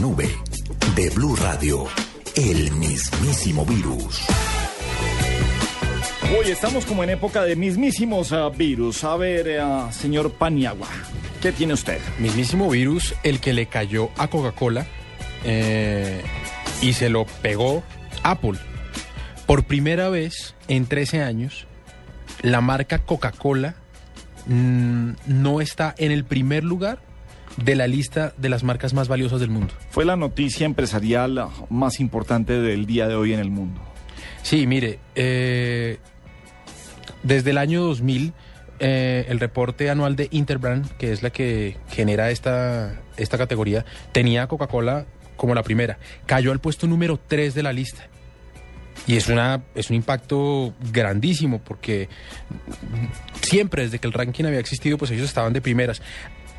[0.00, 0.30] Nube
[0.96, 1.84] de Blue Radio,
[2.34, 4.24] el mismísimo virus.
[6.38, 9.04] Hoy estamos como en época de mismísimos ah, virus.
[9.04, 10.88] A ver, ah, señor Paniagua,
[11.42, 12.00] ¿qué tiene usted?
[12.18, 14.86] mismísimo virus el que le cayó a Coca-Cola
[15.44, 16.22] eh,
[16.80, 17.82] y se lo pegó
[18.22, 18.58] Apple.
[19.44, 21.66] Por primera vez en 13 años,
[22.40, 23.74] la marca Coca-Cola
[24.46, 27.09] mm, no está en el primer lugar
[27.56, 29.74] de la lista de las marcas más valiosas del mundo.
[29.90, 33.80] Fue la noticia empresarial más importante del día de hoy en el mundo.
[34.42, 35.98] Sí, mire, eh,
[37.22, 38.32] desde el año 2000,
[38.78, 44.44] eh, el reporte anual de Interbrand, que es la que genera esta, esta categoría, tenía
[44.44, 45.98] a Coca-Cola como la primera.
[46.26, 48.06] Cayó al puesto número 3 de la lista.
[49.06, 52.08] Y es, una, es un impacto grandísimo porque
[53.40, 56.02] siempre desde que el ranking había existido, pues ellos estaban de primeras.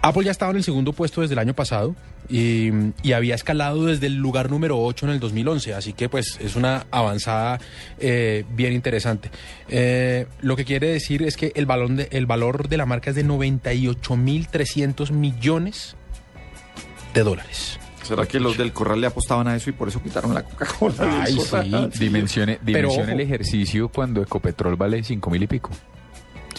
[0.03, 1.95] Apple ya estaba en el segundo puesto desde el año pasado
[2.27, 2.69] y,
[3.03, 6.55] y había escalado desde el lugar número 8 en el 2011, así que pues es
[6.55, 7.59] una avanzada
[7.99, 9.29] eh, bien interesante.
[9.69, 13.11] Eh, lo que quiere decir es que el, balón de- el valor de la marca
[13.11, 15.95] es de 98.300 millones
[17.13, 17.79] de dólares.
[18.03, 21.23] ¿Será que los del Corral le apostaban a eso y por eso quitaron la Coca-Cola?
[21.23, 21.99] Ay, sí.
[21.99, 25.69] Dimensione, Pero dimensione el ejercicio cuando Ecopetrol vale cinco mil y pico.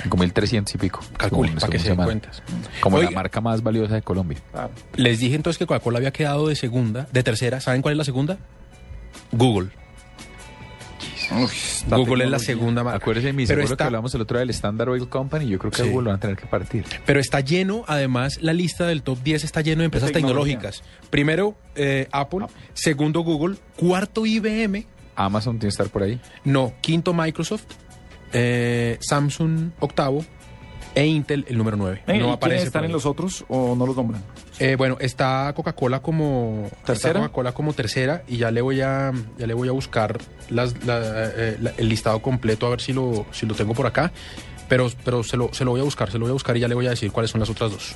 [0.02, 1.00] Cinco mil trescientos y pico.
[1.16, 2.04] Calcule, según- para que se den llama.
[2.04, 2.42] cuentas.
[2.80, 4.38] Como la marca más valiosa de Colombia.
[4.50, 4.70] Claro.
[4.96, 7.60] Les dije entonces que Coca-Cola había quedado de segunda, de tercera.
[7.60, 8.38] ¿Saben cuál es la segunda?
[9.32, 9.70] Google.
[11.30, 11.48] Uy,
[11.88, 12.98] Google es la segunda marca.
[12.98, 15.48] Acuérdese, mi Pero seguro está- que hablamos el otro día del Standard Oil Company.
[15.48, 15.88] Yo creo que Sí.
[15.88, 16.84] Google lo van a tener que partir.
[17.06, 20.82] Pero está lleno, además, la lista del top 10 está lleno de empresas tecnológicas.
[21.10, 22.46] Primero, eh, Apple.
[22.74, 23.56] Segundo, Google.
[23.76, 24.86] Cuarto, IBM.
[25.16, 26.20] Amazon tiene que estar por ahí.
[26.44, 27.64] No, quinto, Microsoft.
[28.32, 30.24] Eh, Samsung, octavo.
[30.94, 32.02] E Intel, el número 9.
[32.06, 32.64] Eh, ¿y no aparece.
[32.66, 34.22] están en los otros o no los nombran?
[34.58, 37.20] Eh, bueno, está Coca-Cola como ¿Tercera?
[37.20, 40.18] Coca-Cola como tercera y ya le voy a ya le voy a buscar
[40.50, 41.00] las- la-
[41.34, 44.12] eh, la- el listado completo a ver si lo si lo tengo por acá,
[44.68, 46.60] pero pero se lo se lo voy a buscar, se lo voy a buscar y
[46.60, 47.94] ya le voy a decir cuáles son las otras dos.